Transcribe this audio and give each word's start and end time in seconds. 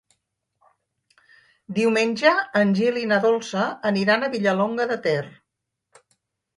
Diumenge 1.81 2.33
en 2.63 2.73
Gil 2.81 2.99
i 3.05 3.05
na 3.13 3.21
Dolça 3.29 3.69
aniran 3.93 4.25
a 4.25 4.35
Vilallonga 4.37 4.93
de 4.97 5.03
Ter. 5.09 5.23